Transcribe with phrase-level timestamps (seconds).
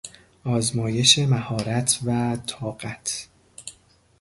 [0.43, 3.27] آزمایش مهارت و طاقت